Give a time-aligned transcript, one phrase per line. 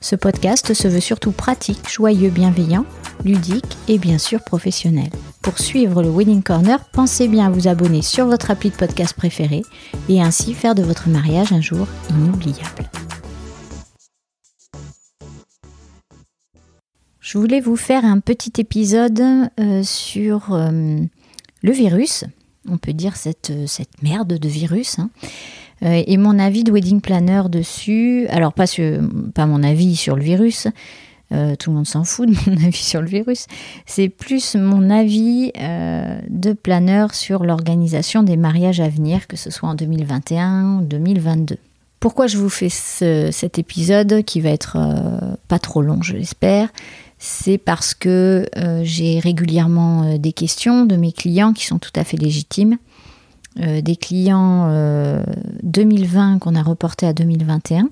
[0.00, 2.86] Ce podcast se veut surtout pratique, joyeux, bienveillant,
[3.24, 5.10] ludique et bien sûr professionnel.
[5.42, 9.14] Pour suivre le Wedding Corner, pensez bien à vous abonner sur votre appli de podcast
[9.14, 9.62] préféré
[10.08, 12.88] et ainsi faire de votre mariage un jour inoubliable.
[17.20, 19.20] Je voulais vous faire un petit épisode
[19.58, 21.00] euh, sur euh,
[21.62, 22.24] le virus,
[22.68, 23.66] on peut dire cette, euh,
[24.00, 25.00] merde de virus.
[25.00, 25.10] Hein.
[25.82, 28.66] Euh, et mon avis de wedding planner dessus, alors pas,
[29.46, 30.66] mon avis sur le virus,
[31.32, 33.46] euh, tout le monde s'en fout de mon avis sur le virus,
[33.86, 35.52] c'est plus mon avis
[36.28, 41.56] de planeur sur l'organisation des mariages à venir, que ce soit en 2021 ou 2022.
[42.00, 44.78] Pourquoi je vous fais cet épisode qui va être
[45.48, 46.68] pas trop long, je l'espère?
[47.18, 51.92] C'est parce que euh, j'ai régulièrement euh, des questions de mes clients qui sont tout
[51.96, 52.78] à fait légitimes.
[53.60, 54.68] Euh, des clients
[55.62, 57.88] 2020 qu'on a reportés à 2021,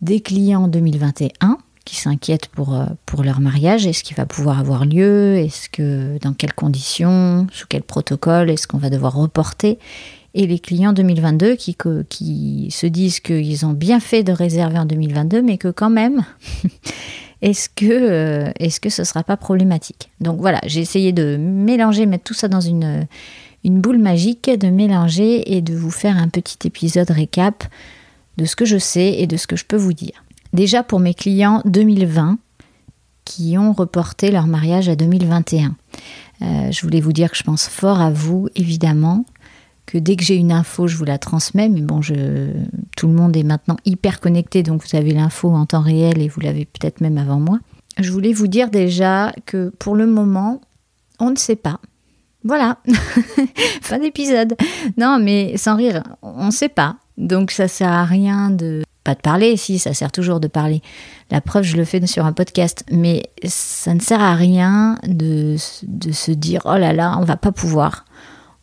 [0.00, 5.36] des clients 2021 qui s'inquiètent pour, pour leur mariage, est-ce qu'il va pouvoir avoir lieu,
[5.36, 9.78] est-ce que dans quelles conditions, sous quel protocole, est-ce qu'on va devoir reporter,
[10.34, 11.76] et les clients 2022 qui,
[12.08, 16.24] qui se disent qu'ils ont bien fait de réserver en 2022, mais que quand même,
[17.42, 20.10] est-ce que, euh, est-ce que ce ne sera pas problématique?
[20.20, 23.06] Donc voilà, j'ai essayé de mélanger, mettre tout ça dans une,
[23.64, 27.64] une boule magique, de mélanger et de vous faire un petit épisode récap
[28.38, 30.24] de ce que je sais et de ce que je peux vous dire.
[30.52, 32.38] Déjà pour mes clients 2020
[33.24, 35.74] qui ont reporté leur mariage à 2021.
[36.42, 39.24] Euh, je voulais vous dire que je pense fort à vous, évidemment
[39.86, 41.68] que dès que j'ai une info, je vous la transmets.
[41.68, 42.14] Mais bon, je,
[42.96, 46.28] tout le monde est maintenant hyper connecté, donc vous avez l'info en temps réel et
[46.28, 47.58] vous l'avez peut-être même avant moi.
[47.98, 50.60] Je voulais vous dire déjà que pour le moment,
[51.20, 51.78] on ne sait pas.
[52.44, 52.78] Voilà,
[53.82, 54.56] fin d'épisode.
[54.96, 56.96] Non, mais sans rire, on ne sait pas.
[57.18, 60.80] Donc ça sert à rien de pas de parler, si ça sert toujours de parler.
[61.30, 65.56] La preuve, je le fais sur un podcast, mais ça ne sert à rien de,
[65.56, 68.04] se dire oh là là, on va pas pouvoir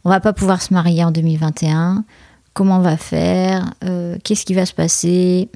[0.06, 2.06] on va pas pouvoir se marier en 2021,
[2.54, 5.50] comment on va faire, euh, qu'est-ce qui va se passer?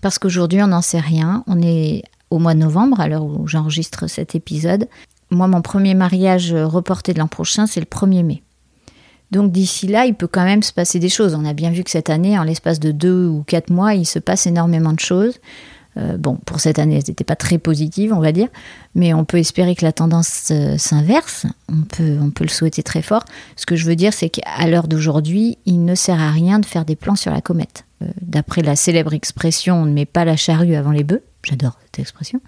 [0.00, 1.44] Parce qu'aujourd'hui, on n'en sait rien.
[1.46, 4.88] On est au mois de novembre, à l'heure où j'enregistre cet épisode.
[5.30, 8.42] Moi, mon premier mariage reporté de l'an prochain, c'est le 1er mai.
[9.30, 11.34] Donc d'ici là, il peut quand même se passer des choses.
[11.34, 14.06] On a bien vu que cette année, en l'espace de deux ou quatre mois, il
[14.06, 15.34] se passe énormément de choses.
[15.96, 18.48] Euh, bon, pour cette année, elles n'étaient pas très positives, on va dire,
[18.94, 21.46] mais on peut espérer que la tendance euh, s'inverse.
[21.68, 23.24] On peut, on peut le souhaiter très fort.
[23.56, 26.66] Ce que je veux dire, c'est qu'à l'heure d'aujourd'hui, il ne sert à rien de
[26.66, 27.84] faire des plans sur la comète.
[28.02, 31.22] Euh, d'après la célèbre expression, on ne met pas la charrue avant les bœufs.
[31.42, 32.40] J'adore cette expression.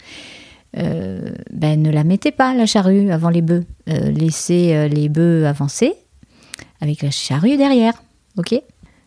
[0.75, 3.65] Ben, ne la mettez pas, la charrue, avant les bœufs.
[3.87, 5.95] laissez les bœufs avancer
[6.81, 8.03] avec la charrue derrière.
[8.37, 8.61] Ok?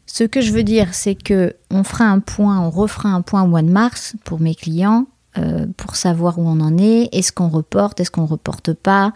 [0.05, 3.43] Ce que je veux dire, c'est que on fera un point, on refera un point
[3.43, 7.09] au mois de mars pour mes clients euh, pour savoir où on en est.
[7.11, 9.13] Est-ce qu'on reporte, est-ce qu'on reporte pas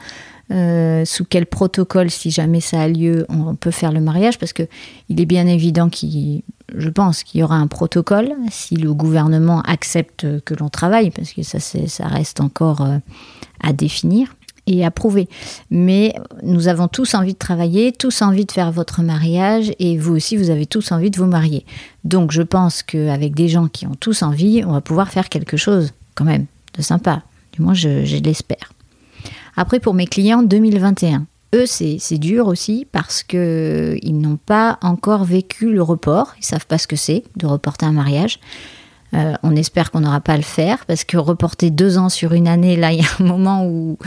[0.52, 4.52] euh, Sous quel protocole, si jamais ça a lieu, on peut faire le mariage Parce
[4.52, 4.64] que
[5.08, 6.44] il est bien évident qu'il,
[6.76, 11.34] je pense, qu'il y aura un protocole si le gouvernement accepte que l'on travaille, parce
[11.34, 12.98] que ça, reste encore euh,
[13.62, 14.36] à définir
[14.68, 15.28] et approuvé.
[15.72, 16.14] Mais
[16.44, 20.38] nous avons tous envie de travailler, tous envie de faire votre mariage et vous aussi,
[20.38, 21.66] vous avez tous envie de vous marier.
[22.04, 25.58] Donc je pense qu'avec des gens qui ont tous envie, on va pouvoir faire quelque
[25.58, 26.46] chose quand même
[26.78, 27.24] de sympa.
[27.54, 28.72] Du moins, je, l'espère.
[29.56, 35.72] Après, pour mes clients 2021, eux, c'est dur aussi parce qu'ils n'ont pas encore vécu
[35.72, 36.36] le report.
[36.40, 38.40] Ils savent pas ce que c'est de reporter un mariage.
[39.16, 42.34] Euh, on espère qu'on n'aura pas à le faire parce que reporter deux ans sur
[42.34, 43.98] une année, là, il y a un moment où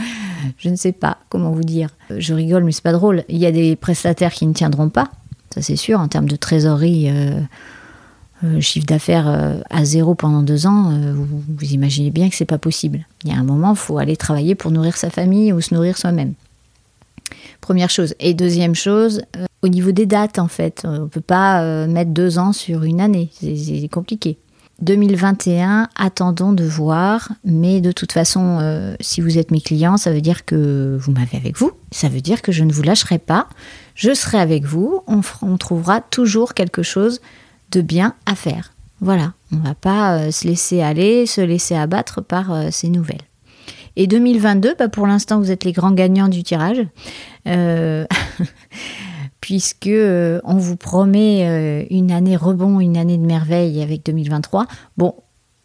[0.57, 1.89] je ne sais pas comment vous dire.
[2.15, 3.25] Je rigole, mais c'est pas drôle.
[3.27, 5.09] Il y a des prestataires qui ne tiendront pas,
[5.53, 7.09] ça c'est sûr, en termes de trésorerie.
[7.09, 7.41] Euh,
[8.45, 13.05] euh, chiffre d'affaires à zéro pendant deux ans, vous, imaginez bien que c'est pas possible.
[13.23, 15.73] Il y a un moment, il faut aller travailler pour nourrir sa famille ou se
[15.73, 16.33] nourrir soi-même.
[17.63, 18.13] Première chose.
[18.19, 19.21] Et deuxième chose,
[19.61, 22.99] au niveau des dates, en fait, on ne peut pas mettre deux ans sur une
[22.99, 23.31] année.
[23.39, 24.37] C'est compliqué.
[24.81, 30.11] 2021, attendons de voir, mais de toute façon, euh, si vous êtes mes clients, ça
[30.11, 33.19] veut dire que vous m'avez avec vous, ça veut dire que je ne vous lâcherai
[33.19, 33.47] pas,
[33.95, 37.21] je serai avec vous, on, trouvera toujours quelque chose
[37.71, 38.73] de bien à faire.
[38.99, 42.89] Voilà, on ne va pas euh, se laisser aller, se laisser abattre par euh, ces
[42.89, 43.21] nouvelles.
[43.95, 46.85] Et 2022, bah pour l'instant, vous êtes les grands gagnants du tirage.
[49.43, 54.67] puisque euh, on vous promet euh, une année rebond, une année de merveille avec 2023.
[54.95, 55.15] Bon,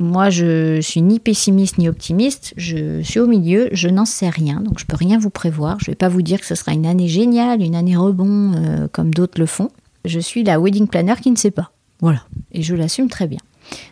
[0.01, 4.61] moi je suis ni pessimiste ni optimiste, je suis au milieu, je n'en sais rien,
[4.63, 5.79] donc je peux rien vous prévoir.
[5.79, 8.55] Je ne vais pas vous dire que ce sera une année géniale, une année rebond
[8.57, 9.71] euh, comme d'autres le font.
[10.05, 11.71] Je suis la wedding planner qui ne sait pas.
[12.01, 13.39] Voilà, et je l'assume très bien.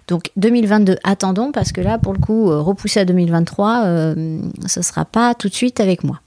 [0.09, 5.05] Donc 2022, attendons parce que là, pour le coup, repousser à 2023, ce ne sera
[5.05, 6.21] pas tout de suite avec moi.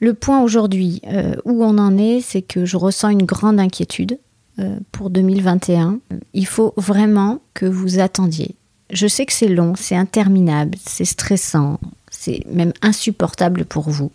[0.00, 4.18] Le point aujourd'hui euh, où on en est, c'est que je ressens une grande inquiétude
[4.58, 5.98] euh, pour 2021.
[6.34, 8.54] Il faut vraiment que vous attendiez.
[8.90, 11.78] Je sais que c'est long, c'est interminable, c'est stressant,
[12.10, 14.12] c'est même insupportable pour vous.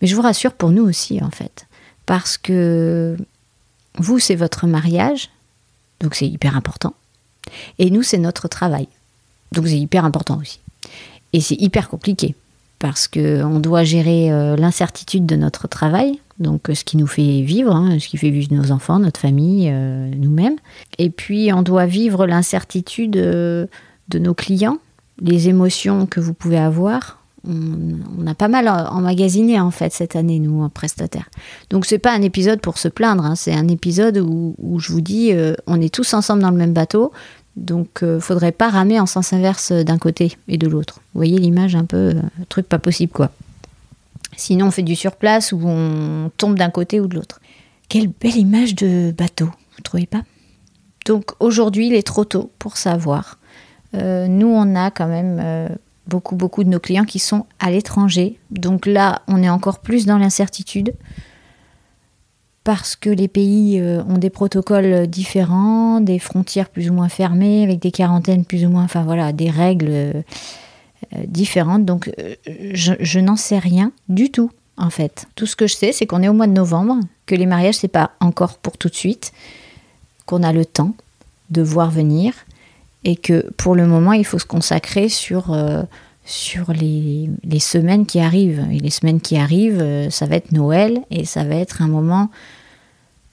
[0.00, 1.66] Mais je vous rassure pour nous aussi, en fait.
[2.06, 3.16] Parce que
[3.98, 5.28] vous, c'est votre mariage,
[6.00, 6.94] donc c'est hyper important.
[7.78, 8.88] Et nous, c'est notre travail.
[9.52, 10.60] Donc c'est hyper important aussi.
[11.32, 12.34] Et c'est hyper compliqué
[12.78, 17.42] parce qu'on doit gérer euh, l'incertitude de notre travail, donc euh, ce qui nous fait
[17.42, 20.56] vivre, hein, ce qui fait vivre nos enfants, notre famille, euh, nous-mêmes.
[20.98, 23.68] Et puis on doit vivre l'incertitude de
[24.14, 24.78] nos clients,
[25.20, 27.17] les émotions que vous pouvez avoir.
[27.46, 31.30] On, a pas mal emmagasiné en fait cette année, nous, en prestataire.
[31.70, 35.00] Donc c'est pas un épisode pour se plaindre, hein, c'est un épisode où, je vous
[35.00, 35.32] dis,
[35.66, 37.12] on est tous ensemble dans le même bateau,
[37.58, 41.00] donc, euh, faudrait pas ramer en sens inverse d'un côté et de l'autre.
[41.12, 43.30] Vous voyez l'image un peu, euh, truc pas possible quoi.
[44.36, 47.40] Sinon, on fait du surplace ou on tombe d'un côté ou de l'autre.
[47.88, 50.22] Quelle belle image de bateau, vous trouvez pas?
[51.06, 53.38] Donc, aujourd'hui, il est trop tôt pour savoir.
[53.94, 55.76] Euh, nous, on a quand même
[56.08, 58.38] beaucoup, beaucoup de nos clients qui sont à l'étranger.
[58.50, 60.94] Donc là, on est encore plus dans l'incertitude
[62.64, 67.62] parce que les pays euh, ont des protocoles différents, des frontières plus ou moins fermées,
[67.62, 70.22] avec des quarantaines plus ou moins, enfin voilà, des règles euh,
[71.26, 71.84] différentes.
[71.84, 72.34] Donc euh,
[72.74, 75.26] je, n'en sais rien du tout en fait.
[75.34, 77.76] Tout ce que je sais, c'est qu'on est au mois de novembre, que les mariages
[77.76, 79.32] c'est pas encore pour tout de suite,
[80.26, 80.94] qu'on a le temps
[81.50, 82.34] de voir venir
[83.08, 85.56] et que pour le moment il faut se consacrer sur
[86.24, 88.66] sur les, les, semaines qui arrivent.
[88.70, 92.30] Et les semaines qui arrivent, ça va être Noël et ça va être un moment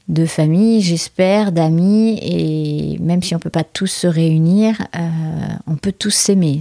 [0.08, 5.00] de famille, j'espère, d'amis, et même si on ne peut pas tous se réunir, euh,
[5.66, 6.60] on peut tous s'aimer,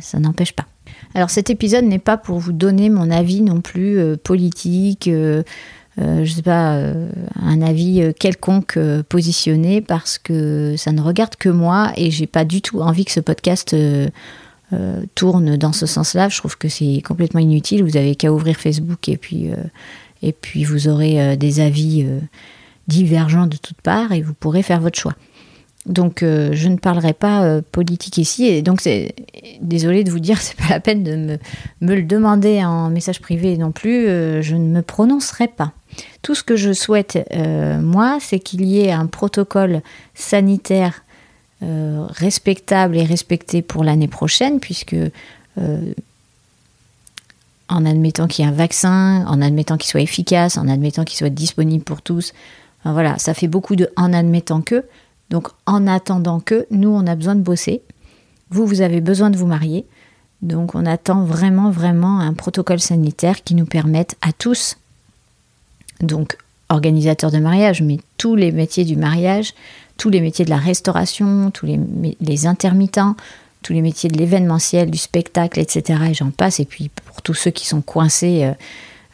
[0.00, 0.66] ça, n'empêche pas.
[1.14, 5.42] Alors cet épisode n'est pas pour vous donner mon avis non plus euh, politique, euh,
[5.98, 6.78] je sais pas,
[7.40, 8.78] un avis quelconque
[9.08, 13.12] positionné, parce que ça ne regarde que moi, et j'ai pas du tout envie que
[13.12, 13.76] ce podcast
[15.14, 16.28] tourne dans ce sens-là.
[16.28, 17.84] Je trouve que c'est complètement inutile.
[17.84, 19.50] Vous avez qu'à ouvrir Facebook et puis,
[20.22, 22.06] et puis vous aurez des avis
[22.88, 25.14] divergents de toutes parts et vous pourrez faire votre choix.
[25.86, 29.16] Donc euh, je ne parlerai pas euh, politique ici et donc c'est
[29.60, 31.16] désolé de vous dire c'est pas la peine de
[31.80, 35.72] me, le demander en message privé non plus euh, je ne me prononcerai pas.
[36.22, 37.18] Tout ce que je souhaite
[37.80, 39.82] moi c'est qu'il y ait un protocole
[40.14, 41.04] sanitaire
[41.60, 44.96] respectable et respecté pour l'année prochaine puisque
[47.68, 51.16] en admettant qu'il y ait un vaccin, en admettant qu'il soit efficace, en admettant qu'il
[51.16, 52.32] soit disponible pour tous,
[52.84, 54.84] voilà, ça fait beaucoup de en admettant que.
[55.30, 57.82] Donc en attendant que, nous, on a besoin de bosser.
[58.50, 59.86] Vous, vous avez besoin de vous marier.
[60.42, 64.76] Donc on attend vraiment, vraiment un protocole sanitaire qui nous permette à tous,
[66.02, 66.36] donc
[66.68, 69.54] organisateurs de mariage, mais tous les métiers du mariage,
[69.98, 73.14] tous les métiers de la restauration, tous les, intermittents,
[73.62, 76.00] tous les métiers de l'événementiel, du spectacle, etc.
[76.10, 76.60] Et j'en passe.
[76.60, 78.52] Et puis pour tous ceux qui sont coincés euh,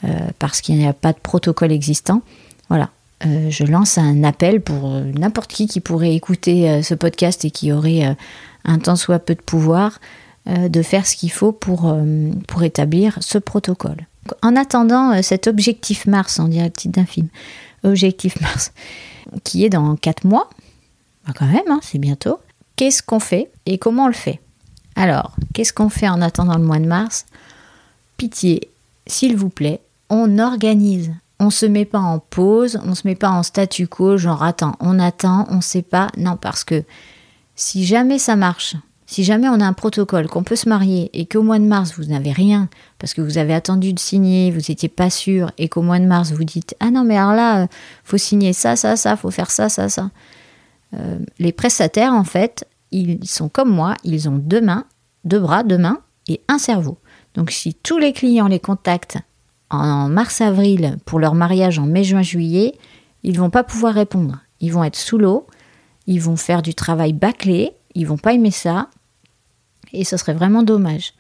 [0.05, 2.23] euh, parce qu'il n'y a pas de protocole existant,
[2.69, 2.91] voilà,
[3.27, 7.73] euh, je lance un appel pour n'importe qui qui pourrait écouter ce podcast et qui
[7.73, 8.17] aurait
[8.65, 10.01] un tant soit peu de pouvoir
[10.47, 11.93] de faire ce qu'il faut pour
[12.63, 14.07] établir ce protocole.
[14.43, 17.29] En attendant cet objectif Mars, on dirait le titre d'un film,
[17.85, 18.73] objectif Mars,
[19.45, 20.49] qui est dans 4 mois,
[21.27, 22.41] bah, quand même, hein, c'est bientôt,
[22.77, 24.41] qu'est-ce qu'on fait et comment on le fait?
[24.97, 27.27] Alors, qu'est-ce qu'on fait en attendant le mois de mars?
[28.17, 28.71] Pitié,
[29.07, 31.13] s'il vous plaît, on organise.
[31.39, 34.75] On se met pas en pause, on se met pas en statu quo, genre attends,
[34.81, 36.09] on attend, on sait pas.
[36.17, 36.83] Non, parce que
[37.55, 38.75] si jamais ça marche,
[39.11, 41.95] si jamais on a un protocole, qu'on peut se marier et qu'au mois de mars
[41.97, 45.71] vous n'avez rien, parce que vous avez attendu de signer, vous n'étiez pas sûr, et
[45.71, 47.69] qu'au mois de mars vous dites ah non mais alors là,
[48.05, 50.11] faut signer ça, ça, ça, faut faire ça, ça, ça.
[50.93, 54.85] Euh, les prestataires en fait, ils sont comme moi, ils ont deux mains,
[55.25, 56.99] deux bras, deux mains et un cerveau.
[57.33, 59.17] Donc si tous les clients les contactent
[59.71, 62.75] en mars-avril pour leur mariage en mai, juin, juillet,
[63.23, 64.39] ils vont pas pouvoir répondre.
[64.61, 65.47] Ils vont être sous l'eau,
[66.07, 68.91] ils vont faire du travail bâclé, ils vont pas aimer ça,
[69.93, 71.15] et ce serait vraiment dommage.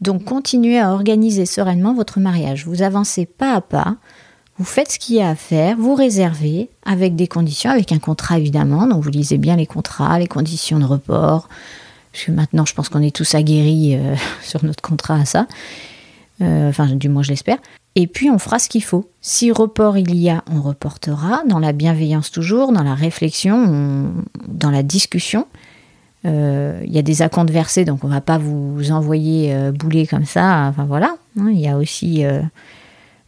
[0.00, 2.66] Donc continuez à organiser sereinement votre mariage.
[2.66, 3.96] Vous avancez pas à pas,
[4.58, 7.98] vous faites ce qu'il y a à faire, vous réservez avec des conditions, avec un
[7.98, 8.86] contrat évidemment.
[8.86, 11.48] Donc vous lisez bien les contrats, les conditions de report.
[12.12, 15.48] Parce que maintenant, je pense qu'on est tous aguerris euh, sur notre contrat à ça.
[16.42, 17.58] Euh, enfin, du moins, je l'espère.
[17.96, 19.08] Et puis, on fera ce qu'il faut.
[19.20, 24.12] Si report il y a, on reportera, dans la bienveillance toujours, dans la réflexion,
[24.46, 25.46] dans la discussion.
[26.26, 30.24] Euh, il y a des acomptes versés, donc on va pas vous envoyer bouler comme
[30.24, 30.66] ça.
[30.68, 32.24] Enfin voilà, hein, il y a aussi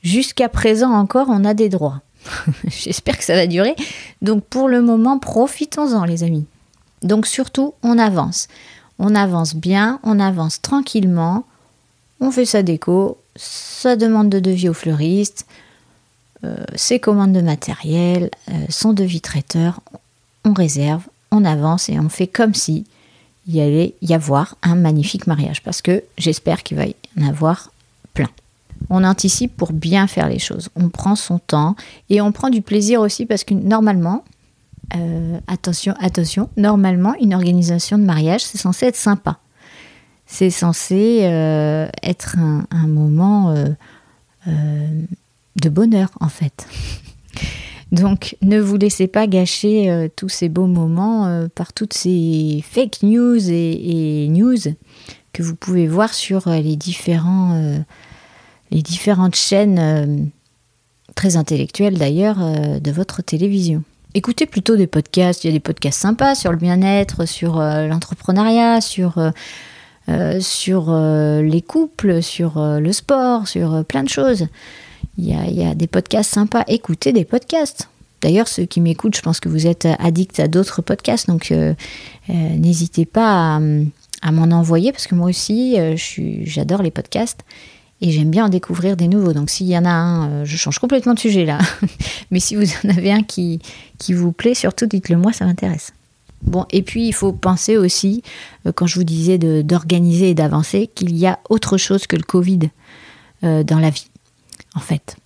[0.06, 2.00] Jusqu'à présent encore, on a des droits.
[2.68, 3.74] J'espère que ça va durer.
[4.22, 6.46] Donc pour le moment, profitons-en les amis.
[7.02, 8.46] Donc surtout, on avance.
[9.00, 11.44] On avance bien, on avance tranquillement.
[12.20, 15.46] On fait sa déco, sa demande de devis au fleuriste,
[16.44, 19.80] euh, ses commandes de matériel, euh, son devis traiteur.
[20.44, 21.02] On réserve,
[21.36, 22.84] on avance et on fait comme si
[23.48, 25.62] il allait y avoir un magnifique mariage.
[25.62, 27.70] Parce que j'espère qu'il va y en avoir
[28.12, 28.28] plein
[28.90, 30.68] on anticipe pour bien faire les choses.
[30.76, 31.76] On prend son temps
[32.10, 34.24] et on prend du plaisir aussi parce que normalement,
[34.94, 39.38] euh, attention, attention, normalement, une organisation de mariage, c'est censé être sympa.
[40.26, 43.54] C'est censé euh, être un, moment
[44.46, 45.02] euh,
[45.56, 46.66] de bonheur, en fait.
[47.92, 53.38] Donc, ne vous laissez pas gâcher tous ces beaux moments par toutes ces fake news
[53.48, 54.58] et, news
[55.32, 57.84] que vous pouvez voir sur les différents
[58.70, 60.24] les différentes chaînes euh,
[61.14, 63.82] très intellectuelles d'ailleurs euh, de votre télévision.
[64.14, 67.86] Écoutez plutôt des podcasts, il y a des podcasts sympas sur le bien-être, sur euh,
[67.86, 69.20] l'entrepreneuriat, sur
[70.08, 74.46] les couples, sur le sport, sur plein de choses.
[75.18, 77.88] Il y, a, des podcasts sympas, écoutez des podcasts.
[78.20, 81.52] D'ailleurs, ceux qui m'écoutent, je pense que vous êtes addicts à d'autres podcasts, donc
[82.28, 83.60] n'hésitez pas
[84.22, 85.76] à, m'en envoyer, parce que moi aussi,
[86.44, 87.44] j'adore les podcasts
[88.00, 89.32] et j'aime bien en découvrir des nouveaux.
[89.32, 91.58] Donc s'il y en a un, euh, je change complètement de sujet là.
[92.30, 93.60] Mais si vous en avez un qui,
[93.98, 95.92] qui vous plaît, surtout dites-le moi, ça m'intéresse.
[96.42, 98.22] Bon, et puis il faut penser aussi,
[98.66, 102.22] euh, quand je vous disais d'organiser et d'avancer, qu'il y a autre chose que le
[102.22, 102.70] Covid
[103.42, 104.08] euh, dans la vie,
[104.76, 105.16] en fait.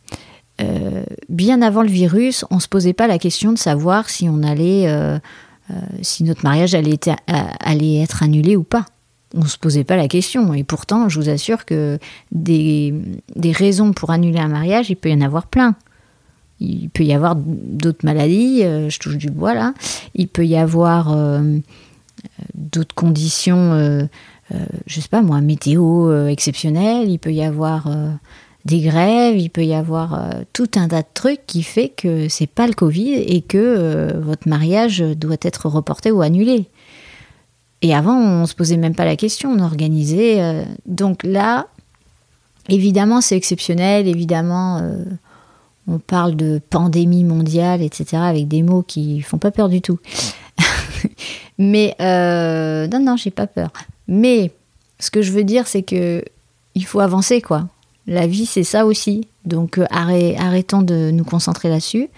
[1.28, 4.42] bien avant le virus, on ne se posait pas la question de savoir si on
[4.42, 4.88] allait,
[6.00, 8.87] si notre mariage allait être annulé ou pas
[9.35, 10.54] on ne se posait pas la question.
[10.54, 11.99] Et pourtant, je vous assure que
[12.33, 12.92] des,
[13.52, 15.75] raisons pour annuler un mariage, il peut y en avoir plein.
[16.59, 19.73] Il peut y avoir d'autres maladies, euh, je touche du bois là.
[20.14, 21.59] Il peut y avoir euh,
[22.54, 24.04] d'autres conditions, euh,
[24.87, 27.09] je sais pas moi, météo exceptionnelles.
[27.09, 27.88] Il peut y avoir
[28.64, 32.47] des grèves, il peut y avoir tout un tas de trucs qui fait que c'est
[32.47, 36.67] pas le Covid et que votre mariage doit être reporté ou annulé.
[37.83, 40.43] Et avant, on se posait même pas la question, on organisait.
[40.43, 41.69] Euh, donc là,
[42.69, 44.07] évidemment, c'est exceptionnel.
[44.07, 45.05] Évidemment, euh,
[45.88, 49.99] on parle de pandémie mondiale, etc., avec des mots qui font pas peur du tout.
[51.59, 53.71] Mais euh, non, non, j'ai pas peur.
[54.09, 54.52] Mais
[54.99, 56.23] ce que je veux dire, c'est que
[56.75, 57.67] il faut avancer, quoi.
[58.07, 59.28] La vie, c'est ça aussi.
[59.45, 62.09] Donc arrêtons de nous concentrer là-dessus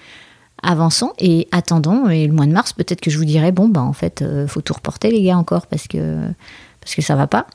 [0.63, 2.09] avançons et attendons.
[2.09, 4.47] Et le mois de mars, peut-être que je vous dirai bon, bah, en fait, euh,
[4.47, 6.21] faut tout reporter, les gars, encore, parce que,
[6.81, 7.47] parce que ça va pas.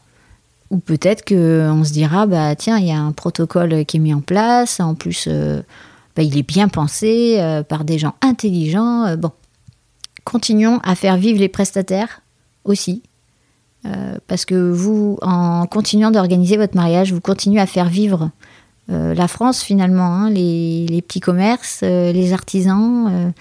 [0.70, 4.14] Ou peut-être qu'on se dira bah, tiens, il y a un protocole qui est mis
[4.14, 4.80] en place.
[4.80, 5.62] En plus, euh,
[6.16, 9.16] bah, il est bien pensé euh, par des gens intelligents.
[9.18, 9.32] bon,
[10.26, 12.22] continuons à faire vivre les prestataires
[12.66, 13.02] aussi.
[14.28, 18.32] Parce que vous, en continuant d'organiser votre mariage, vous continuez à faire vivre
[18.90, 23.32] euh, la France finalement, hein, les, petits commerces, euh, les artisans, euh,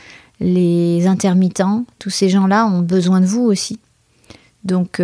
[0.40, 3.78] les intermittents, tous ces gens-là ont besoin de vous aussi.
[4.64, 5.00] Donc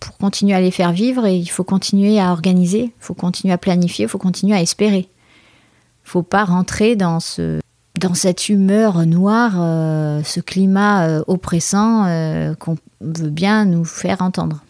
[0.00, 3.58] pour continuer à les faire vivre, il faut continuer à organiser, il faut continuer à
[3.58, 5.08] planifier, il faut continuer à espérer.
[6.04, 7.60] Il faut pas rentrer dans ce
[7.98, 9.52] dans cette humeur noire,
[10.24, 14.62] ce climat oppressant qu'on veut bien nous faire entendre.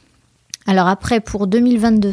[0.66, 2.12] Alors après, pour 2022,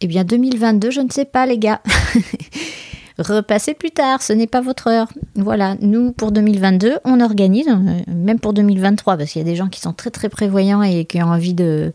[0.00, 1.80] eh bien 2022, je ne sais pas les gars.
[3.18, 5.08] Repassez plus tard, ce n'est pas votre heure.
[5.34, 9.56] Voilà, nous pour 2022, on organise, euh, même pour 2023, parce qu'il y a des
[9.56, 11.92] gens qui sont très très prévoyants et qui ont envie de,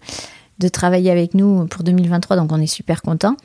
[0.60, 3.38] de travailler avec nous pour 2023, donc on est super contents.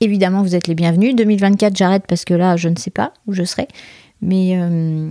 [0.00, 1.16] Évidemment, vous êtes les bienvenus.
[1.16, 3.66] 2024, j'arrête parce que là, je ne sais pas où je serai.
[4.22, 5.10] Mais, euh,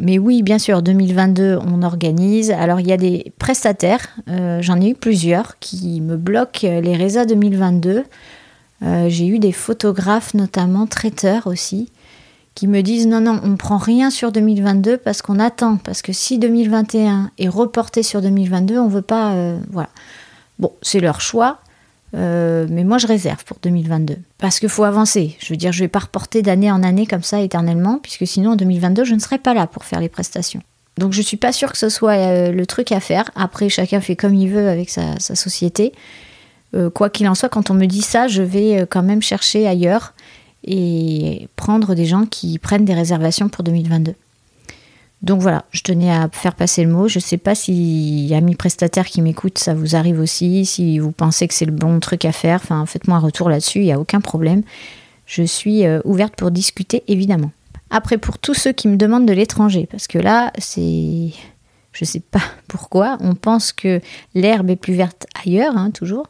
[0.00, 2.50] mais oui, bien sûr, 2022, on organise.
[2.50, 6.96] Alors, il y a des prestataires, euh, j'en ai eu plusieurs, qui me bloquent les
[6.96, 8.04] résas 2022.
[8.82, 11.90] Euh, j'ai eu des photographes, notamment traiteurs aussi,
[12.54, 15.76] qui me disent non, non, on prend rien sur 2022 parce qu'on attend.
[15.76, 19.34] Parce que si 2021 est reporté sur 2022, on veut pas.
[19.70, 19.90] voilà.
[20.58, 21.58] Bon, c'est leur choix.
[22.14, 24.16] Euh, mais moi, je réserve pour 2022.
[24.38, 25.36] Parce qu'il faut avancer.
[25.40, 28.26] Je veux dire, je ne vais pas reporter d'année en année comme ça éternellement, puisque
[28.26, 30.62] sinon, en 2022, je ne serai pas là pour faire les prestations.
[30.96, 33.30] Donc, je ne suis pas sûre que ce soit euh, le truc à faire.
[33.34, 35.92] Après, chacun fait comme il veut avec sa, société.
[36.74, 39.66] Euh, quoi qu'il en soit, quand on me dit ça, je vais quand même chercher
[39.66, 40.14] ailleurs
[40.62, 44.14] et prendre des gens qui prennent des réservations pour 2022.
[45.24, 47.08] Donc voilà, je tenais à faire passer le mot.
[47.08, 50.66] Je ne sais pas si, amis prestataires qui m'écoutent, ça vous arrive aussi.
[50.66, 53.78] Si vous pensez que c'est le bon truc à faire, enfin, faites-moi un retour là-dessus,
[53.78, 54.62] il n'y a aucun problème.
[55.24, 57.52] Je suis euh, ouverte pour discuter, évidemment.
[57.88, 61.30] Après, pour tous ceux qui me demandent de l'étranger, parce que là, c'est.
[61.92, 64.02] Je ne sais pas pourquoi, on pense que
[64.34, 66.26] l'herbe est plus verte ailleurs, hein, toujours.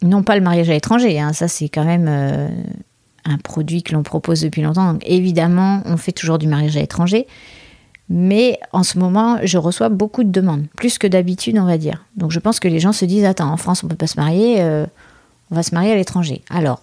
[0.00, 2.48] Non pas le mariage à l'étranger, hein, ça c'est quand même euh,
[3.24, 4.92] un produit que l'on propose depuis longtemps.
[4.92, 7.26] Donc évidemment, on fait toujours du mariage à l'étranger.
[8.10, 12.04] Mais en ce moment, je reçois beaucoup de demandes, plus que d'habitude, on va dire.
[12.16, 14.06] Donc je pense que les gens se disent Attends, en France, on ne peut pas
[14.06, 14.86] se marier, euh,
[15.50, 16.42] on va se marier à l'étranger.
[16.48, 16.80] Alors,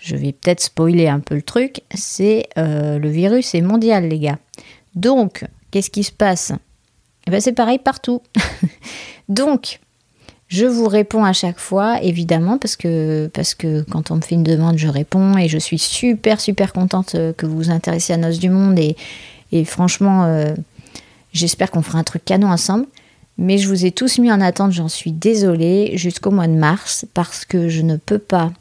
[0.00, 4.18] je vais peut-être spoiler un peu le truc c'est euh, le virus est mondial, les
[4.18, 4.38] gars.
[4.96, 6.52] Donc, qu'est-ce qui se passe?
[7.26, 8.22] Eh ben, C'est pareil partout.
[9.28, 9.78] Donc,
[10.48, 14.34] je vous réponds à chaque fois, évidemment, parce que, parce que quand on me fait
[14.34, 18.16] une demande, je réponds et je suis super, super contente euh, que vous vous intéressiez
[18.16, 18.96] à Noces du Monde et,
[19.52, 20.54] et franchement, euh,
[21.32, 22.86] j'espère qu'on fera un truc canon ensemble.
[23.38, 27.06] Mais je vous ai tous mis en attente, j'en suis désolée, jusqu'au mois de mars,
[27.14, 28.52] parce que je ne peux pas,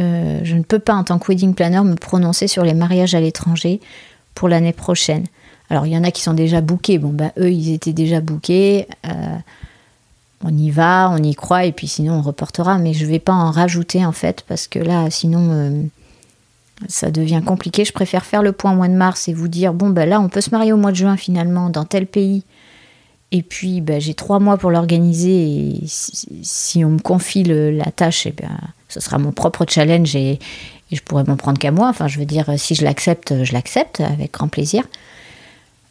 [0.00, 3.14] euh, je ne peux pas en tant que wedding planner me prononcer sur les mariages
[3.14, 3.80] à l'étranger
[4.34, 5.24] pour l'année prochaine.
[5.70, 8.20] Alors il y en a qui sont déjà bookés, bon bah eux ils étaient déjà
[8.20, 9.36] bookés, euh,
[10.44, 13.18] on y va, on y croit et puis sinon on reportera, mais je ne vais
[13.18, 15.88] pas en rajouter en fait parce que là sinon
[16.88, 17.84] ça devient compliqué.
[17.84, 20.20] Je préfère faire le point au mois de mars et vous dire bon, ben là,
[20.20, 22.44] on peut se marier au mois de juin finalement dans tel pays.
[23.34, 25.30] Et puis, ben, j'ai trois mois pour l'organiser.
[25.30, 30.38] Et si, on me confie la tâche, eh bien, ce sera mon propre challenge et,
[30.90, 31.88] je pourrais m'en prendre qu'à moi.
[31.88, 34.84] Enfin, je veux dire, si je l'accepte, je l'accepte avec grand plaisir.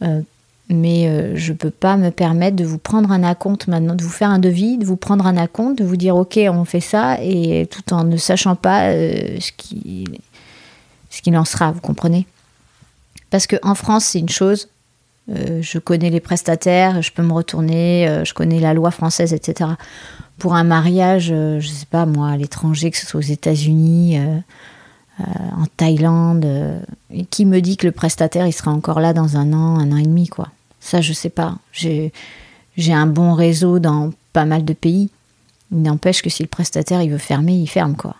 [0.03, 0.21] Euh,
[0.69, 4.03] mais euh, je ne peux pas me permettre de vous prendre un acompte maintenant, de
[4.03, 6.79] vous faire un devis, de vous prendre un acompte, de vous dire ok, on fait
[6.79, 10.05] ça, et tout en ne sachant pas euh, ce qui
[11.11, 12.25] ce qu'il en sera, vous comprenez?
[13.29, 14.67] Parce qu'en France, c'est une chose,
[15.29, 19.33] euh, je connais les prestataires, je peux me retourner, euh, je connais la loi française,
[19.33, 19.71] etc.
[20.39, 23.23] Pour un mariage, euh, je ne sais pas moi, à l'étranger, que ce soit aux
[23.23, 24.19] États-Unis,
[25.19, 26.47] en Thaïlande,
[27.29, 29.97] qui me dit que le prestataire, il sera encore là dans un an, un an
[29.97, 30.47] et demi, quoi
[30.79, 31.59] Ça, je sais pas.
[31.71, 32.11] J'ai
[32.93, 35.11] un bon réseau dans pas mal de pays.
[35.71, 38.15] Il n'empêche que si le prestataire, il veut fermer, il ferme, quoi.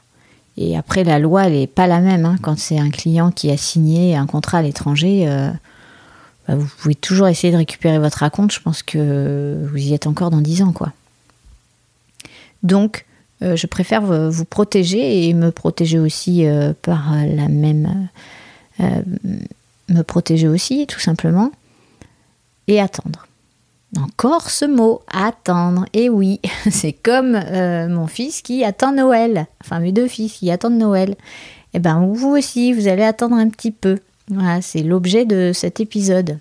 [0.57, 2.25] Et après, la loi, elle n'est pas la même.
[2.25, 2.37] Hein.
[2.41, 5.49] Quand c'est un client qui a signé un contrat à l'étranger, euh,
[6.47, 8.51] bah, vous pouvez toujours essayer de récupérer votre raconte.
[8.51, 10.73] Je pense que vous y êtes encore dans 10 ans.
[10.73, 10.91] quoi.
[12.63, 13.05] Donc,
[13.41, 18.09] euh, je préfère vous protéger et me protéger aussi euh, par la même...
[18.79, 21.51] me protéger aussi, tout simplement.
[22.67, 23.25] Et attendre.
[23.97, 25.85] Encore ce mot, attendre.
[25.93, 26.39] Et oui,
[26.71, 29.47] c'est comme euh, mon fils qui attend Noël.
[29.63, 31.15] Enfin, mes deux fils qui attendent Noël.
[31.73, 33.99] Eh bien, vous aussi, vous allez attendre un petit peu.
[34.29, 36.39] Voilà, c'est l'objet de cet épisode.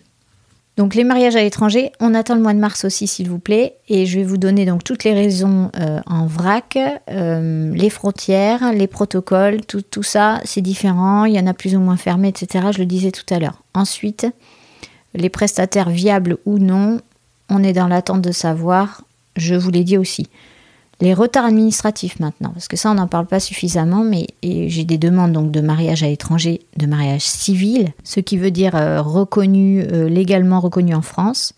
[0.76, 3.74] Donc les mariages à l'étranger, on attend le mois de mars aussi s'il vous plaît,
[3.88, 6.78] et je vais vous donner donc toutes les raisons euh, en vrac,
[7.10, 11.76] euh, les frontières, les protocoles, tout, tout ça c'est différent, il y en a plus
[11.76, 12.68] ou moins fermés, etc.
[12.72, 13.62] Je le disais tout à l'heure.
[13.74, 14.26] Ensuite,
[15.12, 17.00] les prestataires viables ou non,
[17.50, 19.02] on est dans l'attente de savoir,
[19.36, 20.28] je vous l'ai dit aussi.
[21.00, 24.98] Les retards administratifs maintenant, parce que ça on n'en parle pas suffisamment, mais j'ai des
[24.98, 29.82] demandes donc de mariage à l'étranger, de mariage civil, ce qui veut dire euh, reconnu,
[29.82, 31.54] euh, légalement reconnu en France.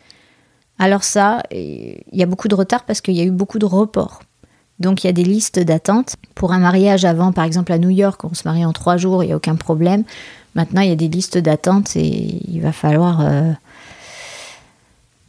[0.79, 3.67] Alors ça, il y a beaucoup de retard parce qu'il y a eu beaucoup de
[3.67, 4.21] reports.
[4.79, 6.17] Donc il y a des listes d'attente.
[6.35, 9.23] Pour un mariage avant, par exemple à New York, on se marie en trois jours,
[9.23, 10.05] il n'y a aucun problème.
[10.55, 13.53] Maintenant, il y a des listes d'attente et il va falloir euh,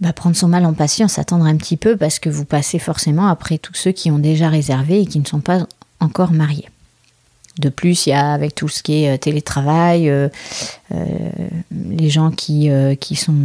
[0.02, 3.28] bah, prendre son mal en patience, attendre un petit peu parce que vous passez forcément
[3.28, 5.68] après tous ceux qui ont déjà réservé et qui ne sont pas
[6.00, 6.68] encore mariés.
[7.60, 10.28] De plus, il y a avec tout ce qui est euh, télétravail, euh,
[10.94, 11.30] euh,
[11.72, 13.36] les gens qui, qui, sont,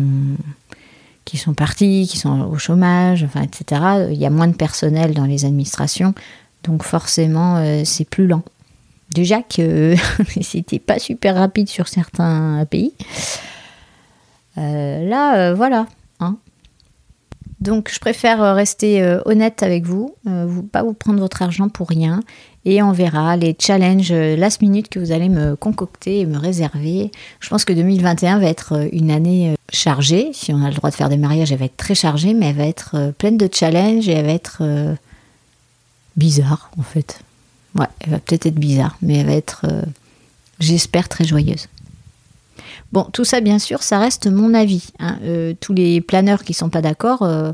[1.25, 4.09] qui sont partis, qui sont au chômage, enfin, etc.
[4.11, 6.15] Il y a moins de personnel dans les administrations,
[6.65, 8.43] donc forcément, c'est plus lent.
[9.15, 9.95] déjà que
[10.41, 12.95] c'était pas super rapide sur certains pays.
[14.57, 15.87] là, voilà.
[17.61, 22.21] Donc, je préfère rester honnête avec vous, vous, pas vous prendre votre argent pour rien,
[22.65, 27.11] et on verra les challenges last minute que vous allez me concocter et me réserver.
[27.41, 30.31] Je pense que 2021 va être une année chargée.
[30.33, 32.47] Si on a le droit de faire des mariages, elle va être très chargée, mais
[32.51, 34.63] elle va être pleine de challenges et elle va être
[36.17, 37.23] bizarre en fait.
[37.75, 39.83] Ouais, elle va peut-être être bizarre, mais elle va être, euh,
[40.59, 41.69] j'espère, très joyeuse.
[42.93, 44.89] Bon, tout ça, bien sûr, ça reste mon avis.
[44.99, 45.19] Hein.
[45.23, 47.53] Euh, tous les planeurs qui sont pas d'accord, euh,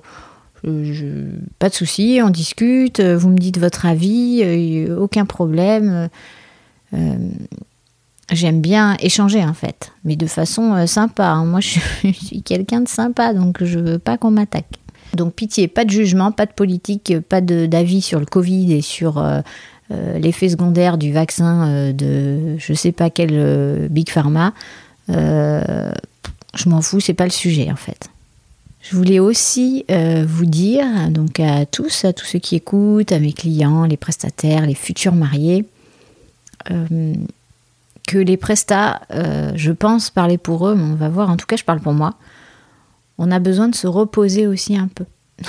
[1.58, 6.08] pas de souci, on discute, vous me dites votre avis, aucun problème.
[8.32, 11.26] J'aime bien échanger en fait, mais de façon sympa.
[11.26, 11.44] Hein.
[11.44, 11.78] Moi, je
[12.12, 14.78] suis quelqu'un de sympa, donc je veux pas qu'on m'attaque.
[15.14, 19.18] Donc pitié, pas de jugement, pas de politique, pas d'avis sur le Covid et sur
[19.18, 19.40] euh,
[19.90, 24.52] euh, l'effet secondaire du vaccin euh, de je sais pas quel Big Pharma.
[25.08, 28.08] Je m'en fous, c'est pas le sujet en fait.
[28.82, 33.32] Je voulais aussi vous dire, donc à tous, à tous ceux qui écoutent, à mes
[33.32, 35.64] clients, les prestataires, les futurs mariés,
[36.66, 41.56] que les prestats, je pense parler pour eux, mais on va voir, en tout cas
[41.56, 42.14] je parle pour moi,
[43.16, 45.04] on a besoin de se reposer aussi un peu.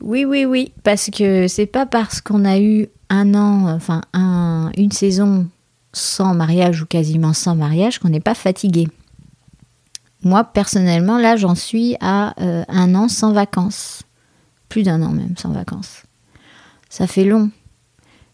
[0.00, 4.00] oui, oui, oui, parce que c'est pas parce qu'on a eu un an, enfin
[4.76, 5.46] une saison
[5.96, 8.88] sans mariage ou quasiment sans mariage qu'on n'est pas fatigué.
[10.22, 14.02] Moi, personnellement, là, j'en suis à euh, un an sans vacances.
[14.68, 16.02] Plus d'un an même sans vacances.
[16.90, 17.50] Ça fait long.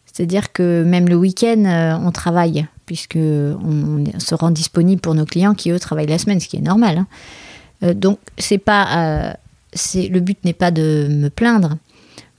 [0.07, 5.25] C'est-à-dire que même le week-end, euh, on travaille, puisque on, se rend disponible pour nos
[5.25, 6.98] clients qui, eux, travaillent la semaine, ce qui est normal.
[6.98, 7.07] Hein.
[7.85, 9.37] Euh, donc, c'est pas.
[9.94, 11.77] Le but n'est pas de me plaindre.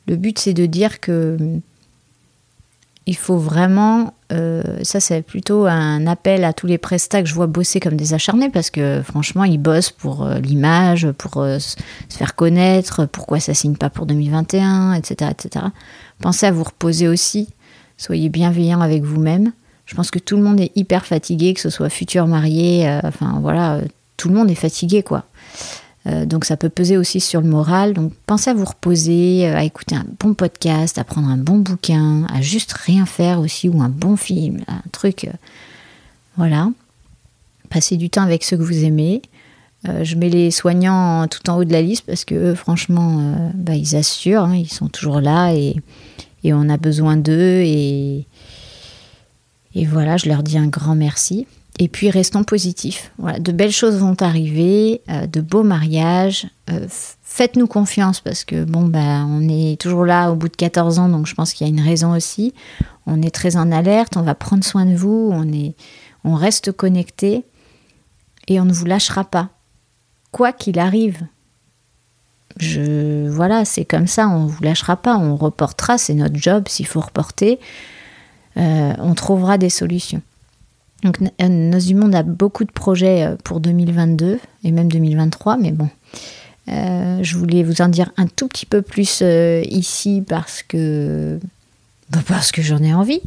[0.07, 1.37] Le but, c'est de dire que
[3.05, 7.33] il faut vraiment, euh, ça c'est plutôt un appel à tous les prestats que je
[7.33, 11.75] vois bosser comme des acharnés parce que franchement ils bossent pour l'image, pour se
[12.09, 15.65] faire connaître, pourquoi ça signe pas pour 2021, etc., etc.
[16.21, 17.49] Pensez à vous reposer aussi,
[17.97, 19.51] soyez bienveillants avec vous-même.
[19.85, 23.37] Je pense que tout le monde est hyper fatigué, que ce soit futur marié, enfin
[23.41, 23.81] voilà,
[24.15, 25.25] tout le monde est fatigué quoi.
[26.05, 27.93] Euh, donc ça peut peser aussi sur le moral.
[27.93, 31.57] Donc pensez à vous reposer, euh, à écouter un bon podcast, à prendre un bon
[31.57, 35.25] bouquin, à juste rien faire aussi ou un bon film, un truc.
[35.25, 35.31] Euh,
[36.37, 36.69] voilà.
[37.69, 39.21] Passez du temps avec ceux que vous aimez.
[39.85, 43.95] je mets les soignants tout en haut de la liste parce que franchement, bah, ils
[43.95, 45.75] assurent, hein, ils sont toujours là et,
[46.45, 47.61] on a besoin d'eux.
[47.63, 48.25] Et
[49.75, 51.47] voilà, je leur dis un grand merci.
[51.79, 53.11] Et puis restons positifs.
[53.17, 56.47] Voilà, de belles choses vont arriver, euh, de beaux mariages.
[56.69, 60.99] Euh, faites-nous confiance parce que bon ben on est toujours là au bout de 14
[60.99, 62.53] ans, donc je pense qu'il y a une raison aussi.
[63.07, 65.73] On est très en alerte, on va prendre soin de vous, on est,
[66.23, 67.43] on reste connecté
[68.47, 69.49] et on ne vous lâchera pas,
[70.31, 71.25] quoi qu'il arrive.
[72.57, 76.65] Je voilà, c'est comme ça, on ne vous lâchera pas, on reportera, c'est notre job
[76.67, 77.59] s'il faut reporter.
[78.57, 80.21] Euh, on trouvera des solutions.
[81.03, 85.71] Donc Nos du Monde a beaucoup de projets euh, pour 2022 et même 2023, mais
[85.71, 85.89] bon,
[86.69, 91.39] euh, je voulais vous en dire un tout petit peu plus euh, ici parce que
[92.09, 93.21] bah, parce que j'en ai envie.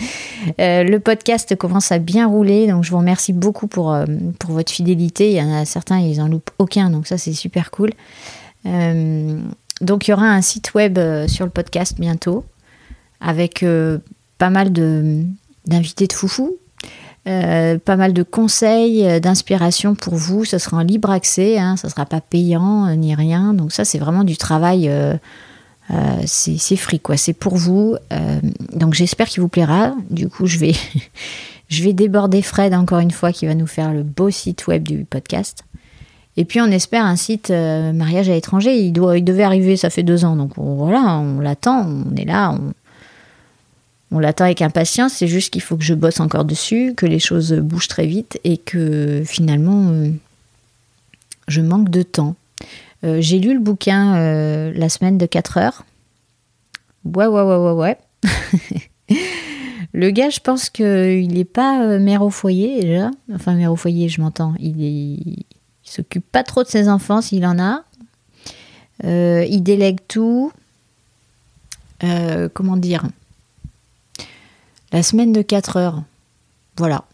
[0.58, 3.96] le podcast commence à bien rouler, donc je vous remercie beaucoup pour,
[4.38, 5.32] pour votre fidélité.
[5.32, 7.90] Il y en a certains, ils en loupent aucun, donc ça c'est super cool.
[8.64, 12.44] donc il y aura un site web sur le podcast bientôt
[13.20, 13.64] avec
[14.38, 16.56] pas mal d'invités de foufou
[17.28, 20.44] euh, pas mal de conseils, euh, d'inspiration pour vous.
[20.44, 23.54] Ce sera en libre accès, hein, ça ne sera pas payant euh, ni rien.
[23.54, 24.90] Donc ça, c'est vraiment du travail,
[26.26, 27.16] c'est free, quoi.
[27.16, 27.96] C'est pour vous.
[28.72, 29.94] donc j'espère qu'il vous plaira.
[30.10, 30.74] Du coup, je vais,
[31.68, 34.82] je vais déborder Fred encore une fois qui va nous faire le beau site web
[34.82, 35.64] du podcast.
[36.38, 38.74] Et puis on espère un site mariage à l'étranger.
[38.78, 40.34] Il, doit, il devait arriver, ça fait deux ans.
[40.34, 42.72] Donc voilà, on l'attend, on est là, on,
[44.12, 47.18] on l'attend avec impatience, c'est juste qu'il faut que je bosse encore dessus, que les
[47.18, 50.10] choses bougent très vite et que finalement euh,
[51.48, 52.36] je manque de temps.
[53.04, 55.84] Euh, j'ai lu le bouquin euh, la semaine de 4 heures.
[57.06, 57.98] Ouais, ouais, ouais, ouais, ouais.
[59.92, 63.10] le gars, je pense qu'il n'est pas mère au foyer déjà.
[63.34, 64.52] Enfin, mère au foyer, je m'entends.
[64.60, 65.44] Il, il
[65.82, 67.82] s'occupe pas trop de ses enfants s'il en a.
[69.02, 70.52] il délègue tout.
[72.52, 73.04] comment dire?
[74.92, 76.02] La semaine de 4 heures.
[76.76, 77.04] Voilà.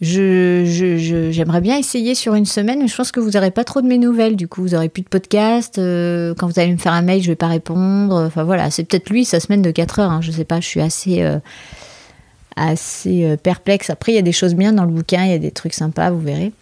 [0.00, 3.80] je, j'aimerais bien essayer sur une semaine, mais je pense que vous n'aurez pas trop
[3.80, 4.36] de mes nouvelles.
[4.36, 5.78] Du coup, vous n'aurez plus de podcast.
[5.78, 8.14] Euh, quand vous allez me faire un mail, je vais pas répondre.
[8.26, 10.10] Enfin voilà, c'est peut-être lui, sa semaine de 4 heures.
[10.10, 11.38] Hein, je sais pas, je suis assez, euh,
[12.58, 13.90] euh, perplexe.
[13.90, 15.74] Après, il y a des choses bien dans le bouquin, il y a des trucs
[15.74, 16.52] sympas, vous verrez.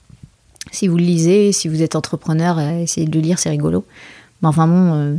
[0.70, 3.85] Si vous le lisez, si vous êtes entrepreneur, essayez de le lire, c'est rigolo.
[4.42, 5.18] Mais enfin bon,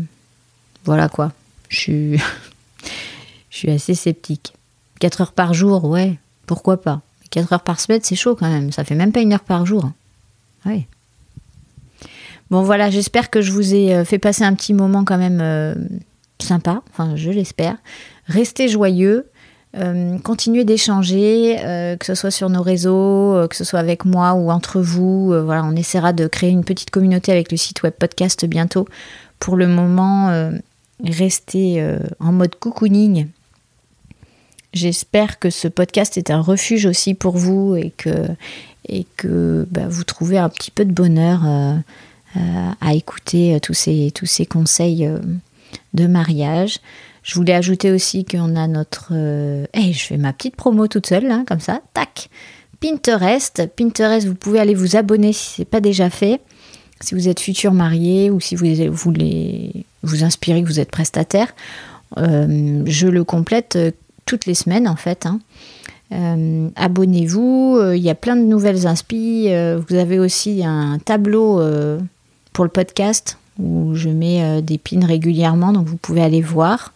[0.84, 1.32] voilà quoi.
[1.70, 2.18] Je
[3.50, 4.54] je suis assez sceptique.
[5.06, 8.72] 4 heures par jour, ouais, pourquoi pas 4 heures par semaine, c'est chaud quand même.
[8.72, 9.92] Ça fait même pas une heure par jour.
[10.66, 10.88] Ouais.
[12.50, 15.42] Bon voilà, j'espère que je vous ai euh, fait passer un petit moment quand même
[15.42, 15.76] euh,
[16.40, 16.82] sympa.
[16.90, 17.78] Enfin, je l'espère.
[18.26, 19.28] Restez joyeux.
[19.78, 21.58] Euh, continuez d'échanger,
[22.00, 25.28] que ce soit sur nos réseaux, que ce soit avec moi ou entre vous.
[25.44, 28.88] voilà, on essaiera de créer une petite communauté avec le site web podcast bientôt.
[29.38, 30.50] Pour le moment,
[31.04, 31.86] restez
[32.20, 33.28] en mode cocooning
[34.76, 38.28] J'espère que ce podcast est un refuge aussi pour vous et que,
[38.90, 41.76] et que bah, vous trouvez un petit peu de bonheur euh,
[42.36, 45.20] euh, à écouter tous ces, tous ces conseils euh,
[45.94, 46.80] de mariage.
[47.24, 49.14] Je voulais ajouter aussi qu'on a notre...
[49.74, 51.82] Hey, je fais ma petite promo toute seule, là, comme ça.
[51.94, 52.30] Tac
[52.82, 53.66] Pinterest.
[53.78, 56.42] Pinterest, vous pouvez aller vous abonner si ce n'est pas déjà fait.
[57.00, 61.56] Si vous êtes futur marié ou si vous voulez vous inspirer que vous êtes prestataire.
[62.18, 63.78] je le complète
[64.26, 65.26] toutes les semaines en fait.
[65.26, 65.40] Hein.
[66.12, 69.48] Euh, abonnez-vous, euh, il y a plein de nouvelles inspi.
[69.50, 71.62] Euh, vous avez aussi un tableau
[72.54, 76.94] pour le podcast où je mets des pins régulièrement, donc vous pouvez aller voir.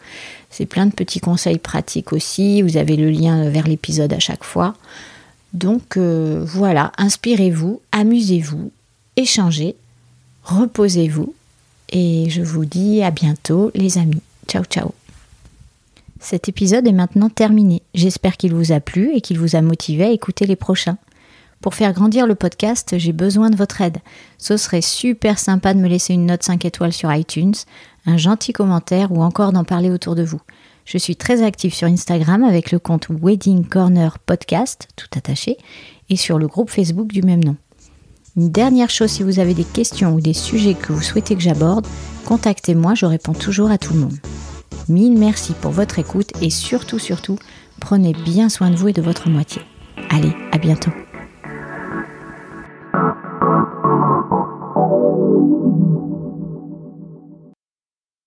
[0.49, 2.61] C'est plein de petits conseils pratiques aussi.
[2.61, 4.75] Vous avez le lien vers l'épisode à chaque fois.
[5.53, 8.71] Donc voilà, inspirez-vous, amusez-vous,
[9.15, 9.75] échangez,
[10.43, 11.33] reposez-vous.
[11.91, 14.21] Et je vous dis à bientôt les amis.
[14.47, 14.98] Ciao ciao
[16.19, 17.81] cet épisode est maintenant terminé.
[17.93, 20.97] J'espère qu'il vous a plu et qu'il vous a motivé à écouter les prochains.
[21.61, 23.97] Pour faire grandir le podcast, j'ai besoin de votre aide.
[24.37, 27.55] Ce serait super sympa de me laisser une note 5 étoiles sur iTunes,
[28.05, 30.41] un gentil commentaire ou encore d'en parler autour de vous.
[30.85, 35.57] Je suis très active sur Instagram avec le compte Wedding Corner Podcast, tout attaché,
[36.09, 37.57] et sur le groupe Facebook du même nom.
[38.37, 41.41] Une dernière chose, si vous avez des questions ou des sujets que vous souhaitez que
[41.41, 41.85] j'aborde,
[42.25, 44.17] contactez-moi, je réponds toujours à tout le monde.
[44.89, 47.37] Mille merci pour votre écoute et surtout, surtout,
[47.79, 49.61] prenez bien soin de vous et de votre moitié.
[50.09, 50.91] Allez, à bientôt.